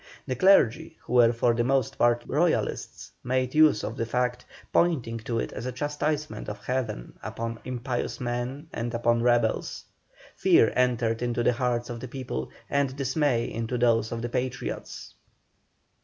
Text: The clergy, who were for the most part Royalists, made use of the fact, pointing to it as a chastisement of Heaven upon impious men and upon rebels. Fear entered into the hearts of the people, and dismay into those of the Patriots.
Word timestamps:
The 0.25 0.33
clergy, 0.35 0.97
who 1.03 1.13
were 1.13 1.31
for 1.31 1.53
the 1.53 1.63
most 1.63 1.99
part 1.99 2.23
Royalists, 2.25 3.11
made 3.23 3.53
use 3.53 3.83
of 3.83 3.97
the 3.97 4.05
fact, 4.07 4.45
pointing 4.73 5.19
to 5.19 5.37
it 5.37 5.53
as 5.53 5.67
a 5.67 5.71
chastisement 5.71 6.49
of 6.49 6.65
Heaven 6.65 7.19
upon 7.21 7.59
impious 7.65 8.19
men 8.19 8.67
and 8.73 8.91
upon 8.95 9.21
rebels. 9.21 9.83
Fear 10.35 10.73
entered 10.75 11.21
into 11.21 11.43
the 11.43 11.53
hearts 11.53 11.91
of 11.91 11.99
the 11.99 12.07
people, 12.07 12.49
and 12.67 12.95
dismay 12.95 13.45
into 13.51 13.77
those 13.77 14.11
of 14.11 14.23
the 14.23 14.29
Patriots. 14.29 15.13